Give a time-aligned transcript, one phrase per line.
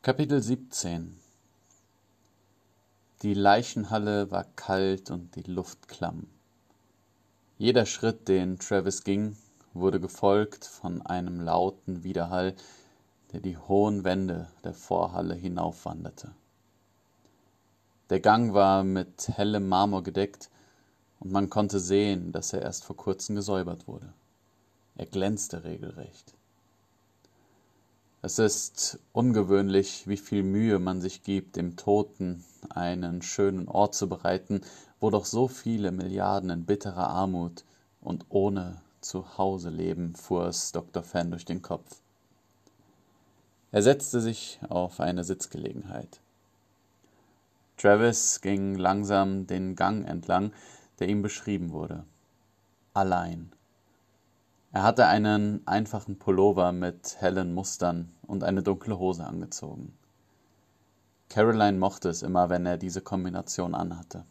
[0.00, 1.18] Kapitel 17
[3.22, 6.28] Die Leichenhalle war kalt und die Luft klamm.
[7.58, 9.36] Jeder Schritt, den Travis ging,
[9.74, 12.54] wurde gefolgt von einem lauten Widerhall,
[13.32, 16.30] der die hohen Wände der Vorhalle hinaufwanderte.
[18.08, 20.48] Der Gang war mit hellem Marmor gedeckt,
[21.18, 24.12] und man konnte sehen, dass er erst vor kurzem gesäubert wurde.
[24.94, 26.37] Er glänzte regelrecht.
[28.20, 34.08] Es ist ungewöhnlich, wie viel Mühe man sich gibt, dem Toten einen schönen Ort zu
[34.08, 34.62] bereiten,
[34.98, 37.64] wo doch so viele Milliarden in bitterer Armut
[38.00, 41.04] und ohne Zuhause leben, fuhr es Dr.
[41.04, 42.00] Fan durch den Kopf.
[43.70, 46.20] Er setzte sich auf eine Sitzgelegenheit.
[47.76, 50.52] Travis ging langsam den Gang entlang,
[50.98, 52.04] der ihm beschrieben wurde.
[52.94, 53.52] Allein.
[54.70, 59.96] Er hatte einen einfachen Pullover mit hellen Mustern und eine dunkle Hose angezogen.
[61.30, 64.26] Caroline mochte es immer, wenn er diese Kombination anhatte.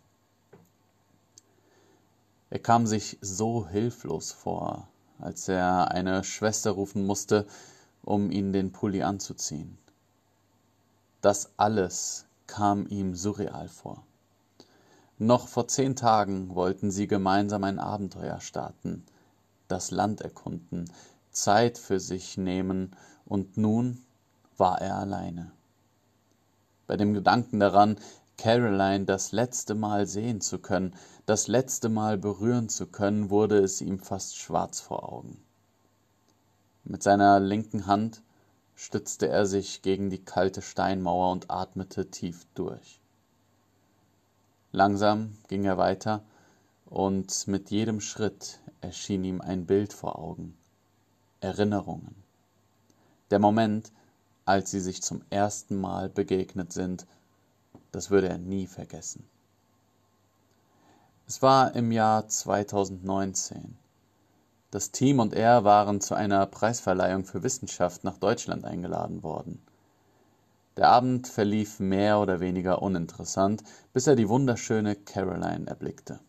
[2.52, 7.48] Er kam sich so hilflos vor, als er eine Schwester rufen musste,
[8.04, 9.80] um ihn den Pulli anzuziehen.
[11.22, 14.04] Das alles kam ihm surreal vor.
[15.18, 19.04] Noch vor zehn Tagen wollten sie gemeinsam ein Abenteuer starten–
[19.68, 20.92] das Land erkunden,
[21.32, 24.06] Zeit für sich nehmen, und nun
[24.58, 25.52] war er alleine.
[26.88, 27.98] Bei dem Gedanken daran,
[28.38, 30.96] Caroline das letzte Mal sehen zu können,
[31.26, 35.44] das letzte Mal berühren zu können, wurde es ihm fast schwarz vor Augen.
[36.84, 38.22] Mit seiner linken Hand
[38.76, 43.02] stützte er sich gegen die kalte Steinmauer und atmete tief durch.
[44.72, 46.24] Langsam ging er weiter,
[46.90, 50.58] und mit jedem Schritt erschien ihm ein Bild vor Augen,
[51.42, 52.16] Erinnerungen.
[53.30, 53.92] Der Moment,
[54.46, 57.06] als sie sich zum ersten Mal begegnet sind,
[57.92, 59.28] das würde er nie vergessen.
[61.28, 63.78] Es war im Jahr 2019.
[64.72, 69.62] Das Team und er waren zu einer Preisverleihung für Wissenschaft nach Deutschland eingeladen worden.
[70.78, 76.20] Der Abend verlief mehr oder weniger uninteressant, bis er die wunderschöne Caroline erblickte.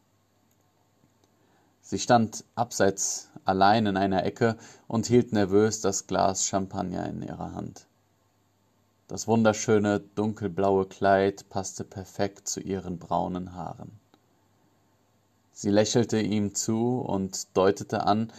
[1.91, 7.55] Sie stand abseits allein in einer Ecke und hielt nervös das Glas Champagner in ihrer
[7.55, 7.87] Hand.
[9.07, 13.99] Das wunderschöne dunkelblaue Kleid passte perfekt zu ihren braunen Haaren.
[15.51, 18.35] Sie lächelte ihm zu und deutete an,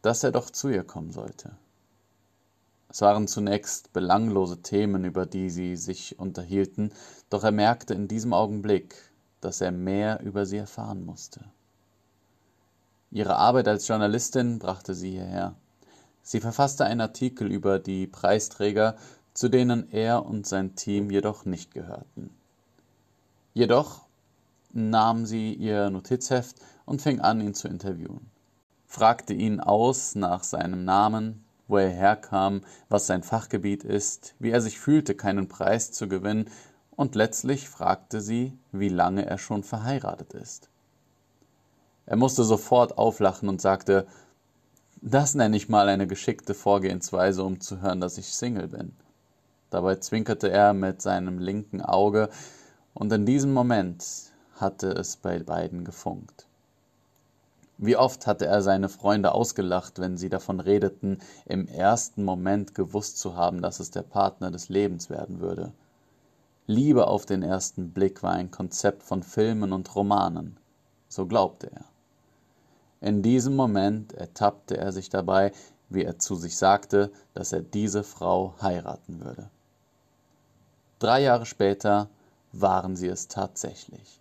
[0.00, 1.54] dass er doch zu ihr kommen sollte.
[2.88, 6.90] Es waren zunächst belanglose Themen, über die sie sich unterhielten,
[7.28, 8.96] doch er merkte in diesem Augenblick,
[9.42, 11.44] dass er mehr über sie erfahren musste.
[13.12, 15.54] Ihre Arbeit als Journalistin brachte sie hierher.
[16.22, 18.96] Sie verfasste einen Artikel über die Preisträger,
[19.34, 22.30] zu denen er und sein Team jedoch nicht gehörten.
[23.52, 24.06] Jedoch
[24.72, 26.56] nahm sie ihr Notizheft
[26.86, 28.30] und fing an, ihn zu interviewen.
[28.86, 34.62] Fragte ihn aus nach seinem Namen, wo er herkam, was sein Fachgebiet ist, wie er
[34.62, 36.50] sich fühlte, keinen Preis zu gewinnen,
[36.96, 40.70] und letztlich fragte sie, wie lange er schon verheiratet ist.
[42.06, 44.06] Er musste sofort auflachen und sagte,
[45.00, 48.92] das nenne ich mal eine geschickte Vorgehensweise, um zu hören, dass ich Single bin.
[49.70, 52.28] Dabei zwinkerte er mit seinem linken Auge,
[52.94, 54.04] und in diesem Moment
[54.56, 56.46] hatte es bei beiden gefunkt.
[57.78, 63.18] Wie oft hatte er seine Freunde ausgelacht, wenn sie davon redeten, im ersten Moment gewusst
[63.18, 65.72] zu haben, dass es der Partner des Lebens werden würde.
[66.66, 70.58] Liebe auf den ersten Blick war ein Konzept von Filmen und Romanen,
[71.08, 71.91] so glaubte er.
[73.02, 75.50] In diesem Moment ertappte er sich dabei,
[75.88, 79.50] wie er zu sich sagte, dass er diese Frau heiraten würde.
[81.00, 82.08] Drei Jahre später
[82.52, 84.20] waren sie es tatsächlich.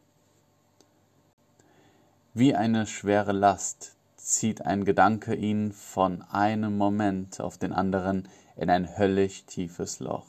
[2.33, 8.71] Wie eine schwere Last zieht ein Gedanke ihn von einem Moment auf den anderen in
[8.71, 10.25] ein höllisch tiefes Loch.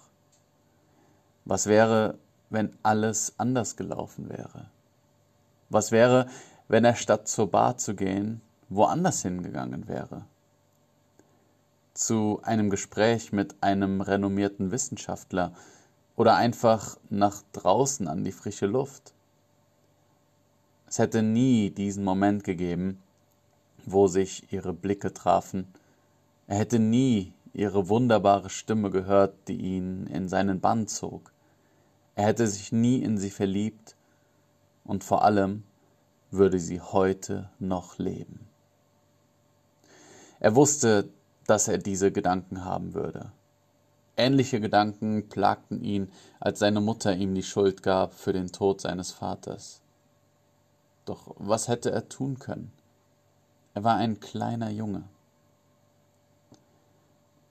[1.46, 2.18] Was wäre,
[2.50, 4.66] wenn alles anders gelaufen wäre?
[5.70, 6.26] Was wäre,
[6.68, 8.40] wenn er statt zur Bar zu gehen,
[8.74, 10.24] woanders hingegangen wäre.
[11.94, 15.52] Zu einem Gespräch mit einem renommierten Wissenschaftler
[16.16, 19.12] oder einfach nach draußen an die frische Luft.
[20.88, 23.02] Es hätte nie diesen Moment gegeben,
[23.84, 25.66] wo sich ihre Blicke trafen.
[26.46, 31.32] Er hätte nie ihre wunderbare Stimme gehört, die ihn in seinen Bann zog.
[32.14, 33.96] Er hätte sich nie in sie verliebt
[34.84, 35.62] und vor allem
[36.30, 38.51] würde sie heute noch leben.
[40.42, 41.08] Er wusste,
[41.46, 43.30] dass er diese Gedanken haben würde.
[44.16, 46.10] Ähnliche Gedanken plagten ihn,
[46.40, 49.82] als seine Mutter ihm die Schuld gab für den Tod seines Vaters.
[51.04, 52.72] Doch was hätte er tun können?
[53.74, 55.04] Er war ein kleiner Junge.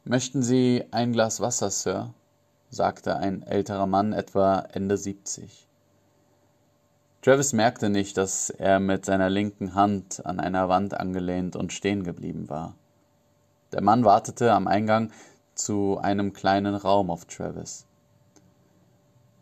[0.04, 2.14] Möchten Sie ein Glas Wasser, Sir?
[2.70, 5.66] sagte ein älterer Mann etwa Ende 70.
[7.22, 12.04] Travis merkte nicht, dass er mit seiner linken Hand an einer Wand angelehnt und stehen
[12.04, 12.76] geblieben war.
[13.72, 15.12] Der Mann wartete am Eingang
[15.54, 17.86] zu einem kleinen Raum auf Travis.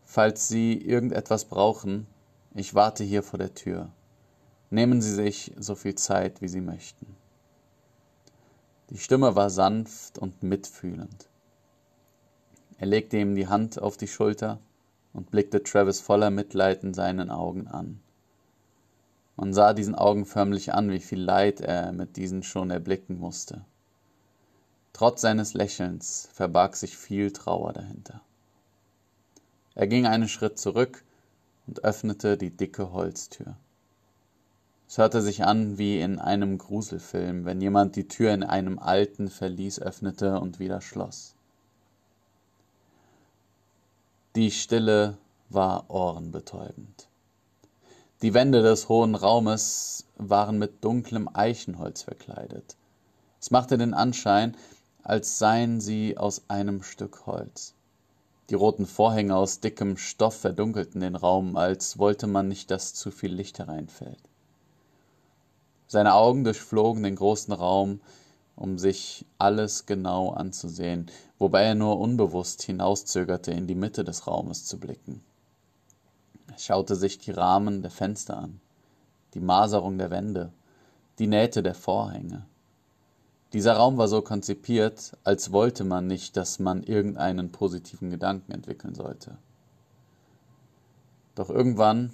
[0.04, 2.06] Falls Sie irgendetwas brauchen,
[2.54, 3.90] ich warte hier vor der Tür.
[4.72, 7.16] Nehmen Sie sich so viel Zeit, wie Sie möchten.
[8.90, 11.30] Die Stimme war sanft und mitfühlend.
[12.78, 14.60] Er legte ihm die Hand auf die Schulter
[15.14, 18.00] und blickte Travis voller Mitleid in seinen Augen an.
[19.36, 23.66] Man sah diesen Augen förmlich an, wie viel Leid er mit diesen schon erblicken musste.
[24.92, 28.22] Trotz seines Lächelns verbarg sich viel Trauer dahinter.
[29.76, 31.06] Er ging einen Schritt zurück
[31.68, 33.56] und öffnete die dicke Holztür.
[34.90, 39.30] Es hörte sich an wie in einem Gruselfilm, wenn jemand die Tür in einem alten
[39.30, 41.36] Verlies öffnete und wieder schloss.
[44.40, 45.18] Die Stille
[45.50, 47.10] war ohrenbetäubend.
[48.22, 52.78] Die Wände des hohen Raumes waren mit dunklem Eichenholz verkleidet.
[53.42, 54.56] Es machte den Anschein,
[55.04, 57.74] als seien sie aus einem Stück Holz.
[58.50, 63.12] Die roten Vorhänge aus dickem Stoff verdunkelten den Raum, als wollte man nicht, dass zu
[63.12, 64.24] viel Licht hereinfällt.
[65.88, 68.00] Seine Augen durchflogen den großen Raum,
[68.60, 71.08] um sich alles genau anzusehen,
[71.38, 75.22] wobei er nur unbewusst hinauszögerte, in die Mitte des Raumes zu blicken.
[76.48, 78.60] Er schaute sich die Rahmen der Fenster an,
[79.34, 80.52] die Maserung der Wände,
[81.20, 82.46] die Nähte der Vorhänge.
[83.54, 88.94] Dieser Raum war so konzipiert, als wollte man nicht, dass man irgendeinen positiven Gedanken entwickeln
[88.94, 89.38] sollte.
[91.36, 92.12] Doch irgendwann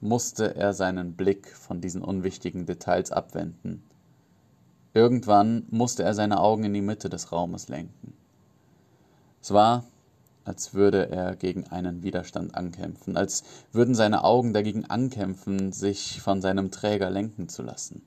[0.00, 3.82] musste er seinen Blick von diesen unwichtigen Details abwenden.
[4.92, 8.14] Irgendwann musste er seine Augen in die Mitte des Raumes lenken.
[9.40, 9.84] Es war,
[10.44, 16.42] als würde er gegen einen Widerstand ankämpfen, als würden seine Augen dagegen ankämpfen, sich von
[16.42, 18.02] seinem Träger lenken zu lassen.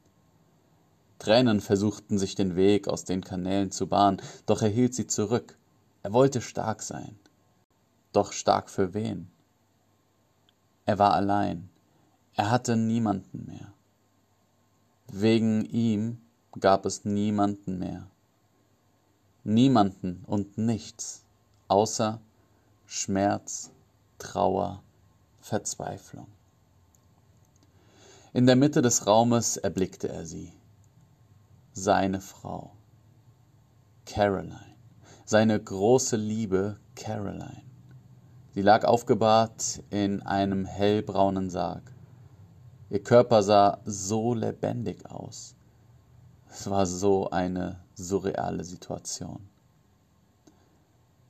[1.20, 5.58] Tränen versuchten sich den Weg aus den Kanälen zu bahnen, doch er hielt sie zurück.
[6.02, 7.18] Er wollte stark sein.
[8.12, 9.32] Doch stark für wen?
[10.86, 11.70] Er war allein.
[12.36, 13.74] Er hatte niemanden mehr.
[15.08, 16.18] Wegen ihm
[16.60, 18.08] gab es niemanden mehr.
[19.44, 21.26] Niemanden und nichts,
[21.68, 22.20] außer
[22.86, 23.72] Schmerz,
[24.18, 24.84] Trauer,
[25.42, 26.28] Verzweiflung.
[28.34, 30.54] In der Mitte des Raumes erblickte er sie,
[31.74, 32.72] seine Frau,
[34.06, 34.76] Caroline,
[35.26, 37.64] seine große Liebe Caroline.
[38.54, 41.92] Sie lag aufgebahrt in einem hellbraunen Sarg.
[42.90, 45.56] Ihr Körper sah so lebendig aus.
[46.56, 49.50] Es war so eine surreale Situation.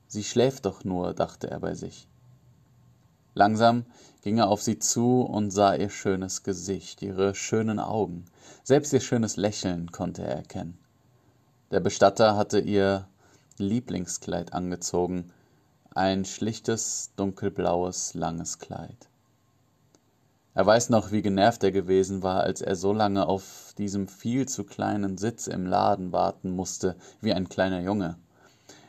[0.06, 2.10] Sie schläft doch nur, dachte er bei sich.
[3.34, 3.86] Langsam
[4.22, 8.26] ging er auf sie zu und sah ihr schönes Gesicht, ihre schönen Augen,
[8.66, 10.78] selbst ihr schönes Lächeln konnte er erkennen.
[11.72, 13.08] Der Bestatter hatte ihr
[13.58, 15.32] Lieblingskleid angezogen,
[15.96, 19.08] ein schlichtes, dunkelblaues, langes Kleid.
[20.56, 24.48] Er weiß noch, wie genervt er gewesen war, als er so lange auf diesem viel
[24.48, 28.18] zu kleinen Sitz im Laden warten musste, wie ein kleiner Junge.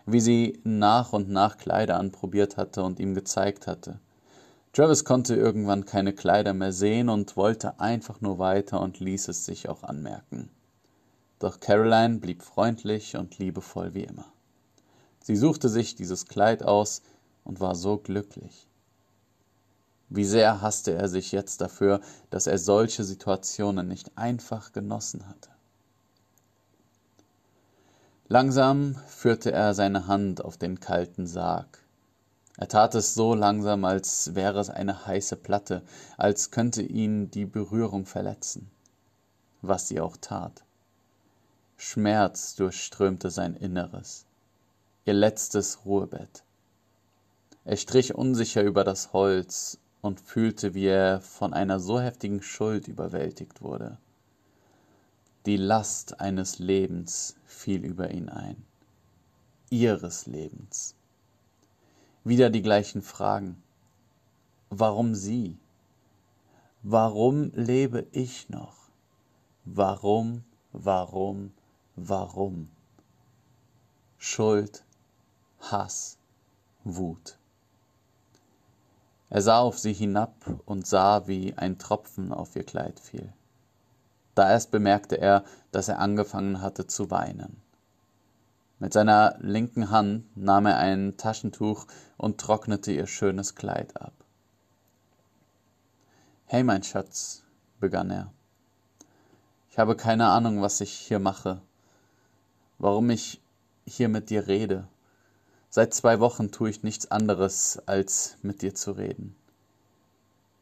[0.04, 3.98] Wie sie nach und nach Kleider anprobiert hatte und ihm gezeigt hatte.
[4.74, 9.46] Travis konnte irgendwann keine Kleider mehr sehen und wollte einfach nur weiter und ließ es
[9.46, 10.50] sich auch anmerken.
[11.38, 14.26] Doch Caroline blieb freundlich und liebevoll wie immer.
[15.22, 17.02] Sie suchte sich dieses Kleid aus
[17.44, 18.68] und war so glücklich.
[20.08, 25.50] Wie sehr hasste er sich jetzt dafür, dass er solche Situationen nicht einfach genossen hatte.
[28.28, 31.84] Langsam führte er seine Hand auf den kalten Sarg.
[32.56, 35.82] Er tat es so langsam, als wäre es eine heiße Platte,
[36.16, 38.70] als könnte ihn die Berührung verletzen.
[39.60, 40.64] Was sie auch tat.
[41.76, 44.24] Schmerz durchströmte sein Inneres.
[45.04, 46.44] Ihr letztes Ruhebett.
[47.64, 52.88] Er strich unsicher über das Holz und fühlte, wie er von einer so heftigen Schuld
[52.88, 53.96] überwältigt wurde.
[55.46, 58.62] Die Last eines Lebens fiel über ihn ein,
[59.70, 60.94] ihres Lebens.
[62.22, 63.62] Wieder die gleichen Fragen.
[64.68, 65.56] Warum sie?
[66.82, 68.76] Warum lebe ich noch?
[69.64, 71.50] Warum, warum,
[71.96, 72.68] warum?
[74.18, 74.84] Schuld,
[75.60, 76.18] Hass,
[76.84, 77.38] Wut.
[79.34, 80.32] Er sah auf sie hinab
[80.64, 83.32] und sah, wie ein Tropfen auf ihr Kleid fiel.
[84.36, 87.60] Da erst bemerkte er, dass er angefangen hatte zu weinen.
[88.78, 94.12] Mit seiner linken Hand nahm er ein Taschentuch und trocknete ihr schönes Kleid ab.
[96.46, 97.42] Hey, mein Schatz,
[97.80, 98.30] begann er.
[99.68, 101.60] Ich habe keine Ahnung, was ich hier mache,
[102.78, 103.42] warum ich
[103.84, 104.86] hier mit dir rede.
[105.74, 109.34] Seit zwei Wochen tue ich nichts anderes, als mit dir zu reden.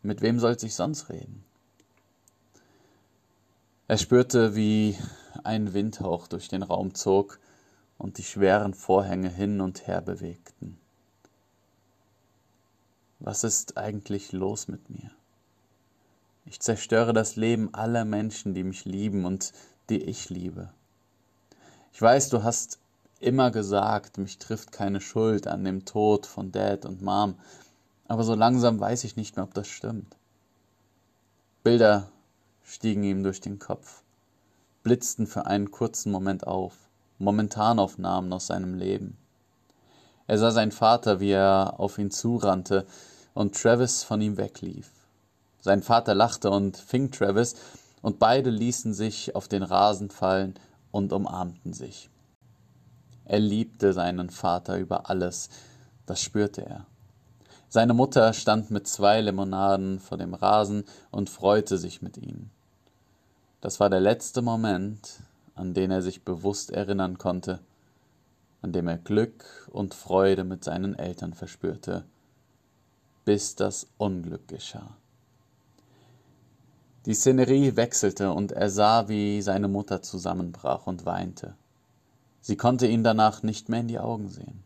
[0.01, 1.45] Mit wem sollte ich sonst reden?
[3.89, 4.97] Er spürte, wie
[5.45, 7.39] ein Windhauch durch den Raum zog
[7.99, 10.79] und die schweren Vorhänge hin und her bewegten.
[13.19, 15.11] Was ist eigentlich los mit mir?
[16.47, 19.53] Ich zerstöre das Leben aller Menschen, die mich lieben und
[19.91, 20.73] die ich liebe.
[21.93, 22.79] Ich weiß, du hast
[23.23, 27.37] immer gesagt, mich trifft keine Schuld an dem Tod von Dad und Mom,
[28.09, 30.17] aber so langsam weiß ich nicht mehr, ob das stimmt.
[31.63, 32.09] Bilder
[32.65, 34.03] stiegen ihm durch den Kopf,
[34.83, 36.75] blitzten für einen kurzen Moment auf.
[37.19, 39.17] Momentanaufnahmen aus seinem Leben.
[40.27, 42.85] Er sah seinen Vater, wie er auf ihn zurannte
[43.33, 44.91] und Travis von ihm weglief.
[45.61, 47.55] Sein Vater lachte und fing Travis,
[48.03, 50.55] und beide ließen sich auf den Rasen fallen
[50.91, 52.11] und umarmten sich.
[53.25, 55.49] Er liebte seinen Vater über alles,
[56.07, 56.87] das spürte er.
[57.69, 62.51] Seine Mutter stand mit zwei Limonaden vor dem Rasen und freute sich mit ihnen.
[63.63, 65.21] Das war der letzte Moment,
[65.55, 67.61] an den er sich bewusst erinnern konnte,
[68.61, 72.05] an dem er Glück und Freude mit seinen Eltern verspürte,
[73.25, 74.97] bis das Unglück geschah.
[77.07, 81.55] Die Szenerie wechselte und er sah, wie seine Mutter zusammenbrach und weinte.
[82.43, 84.65] Sie konnte ihn danach nicht mehr in die Augen sehen.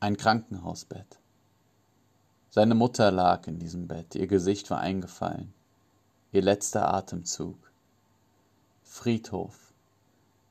[0.00, 1.18] Ein Krankenhausbett.
[2.50, 5.54] Seine Mutter lag in diesem Bett, ihr Gesicht war eingefallen,
[6.30, 7.56] ihr letzter Atemzug.
[8.82, 9.72] Friedhof.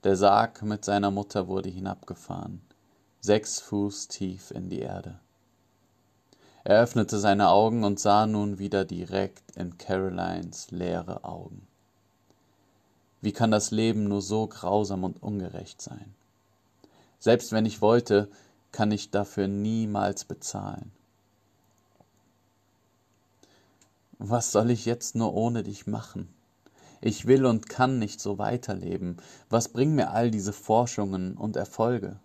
[0.03, 2.59] Der Sarg mit seiner Mutter wurde hinabgefahren,
[3.19, 5.19] sechs Fuß tief in die Erde.
[6.63, 11.67] Er öffnete seine Augen und sah nun wieder direkt in Carolines leere Augen.
[13.21, 16.13] Wie kann das Leben nur so grausam und ungerecht sein?
[17.19, 18.29] Selbst wenn ich wollte,
[18.71, 20.91] kann ich dafür niemals bezahlen.
[24.17, 26.29] Was soll ich jetzt nur ohne dich machen?
[26.99, 29.17] Ich will und kann nicht so weiterleben.
[29.49, 32.19] Was bringen mir all diese Forschungen und Erfolge?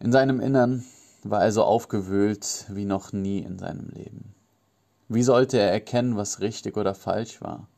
[0.00, 0.84] In seinem Innern
[1.22, 4.34] war er so aufgewühlt wie noch nie in seinem Leben.
[5.08, 7.68] Wie sollte er erkennen, was richtig oder falsch war?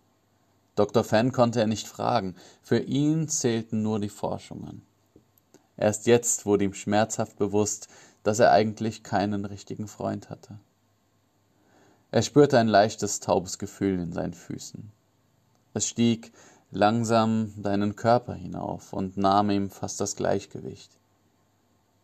[0.79, 1.03] Dr.
[1.03, 4.83] Fan konnte er nicht fragen, für ihn zählten nur die Forschungen.
[5.77, 7.89] Erst jetzt wurde ihm schmerzhaft bewusst,
[8.23, 10.61] dass er eigentlich keinen richtigen Freund hatte.
[12.13, 14.93] Er spürte ein leichtes, taubes Gefühl in seinen Füßen.
[15.75, 16.33] Es stieg
[16.71, 20.93] langsam seinen Körper hinauf und nahm ihm fast das Gleichgewicht.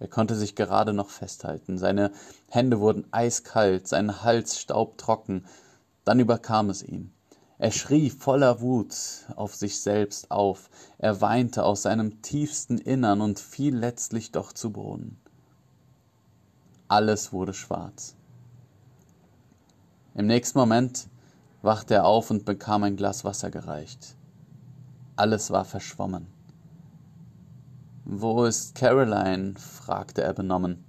[0.01, 2.11] Er konnte sich gerade noch festhalten, seine
[2.49, 5.47] Hände wurden eiskalt, sein Hals staubtrocken,
[6.05, 7.13] dann überkam es ihn.
[7.59, 8.95] Er schrie voller Wut
[9.37, 14.73] auf sich selbst auf, er weinte aus seinem tiefsten Innern und fiel letztlich doch zu
[14.73, 15.21] Boden.
[16.89, 18.17] Alles wurde schwarz.
[20.15, 21.09] Im nächsten Moment
[21.63, 24.17] wachte er auf und bekam ein Glas Wasser gereicht.
[25.17, 26.27] Alles war verschwommen.
[28.05, 29.55] Wo ist Caroline?
[29.57, 30.85] fragte er benommen.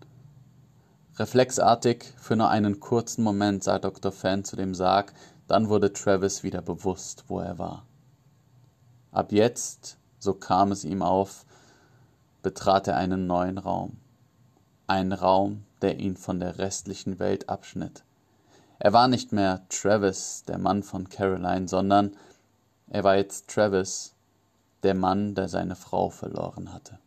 [1.18, 4.12] Reflexartig, für nur einen kurzen Moment sah Dr.
[4.12, 5.14] Fan zu dem Sarg,
[5.48, 7.86] dann wurde Travis wieder bewusst, wo er war.
[9.12, 11.46] Ab jetzt, so kam es ihm auf,
[12.42, 13.98] betrat er einen neuen Raum.
[14.88, 18.04] Einen Raum, der ihn von der restlichen Welt abschnitt.
[18.78, 22.16] Er war nicht mehr Travis, der Mann von Caroline, sondern
[22.90, 24.14] er war jetzt Travis,
[24.84, 27.00] der Mann, der seine Frau verloren hatte.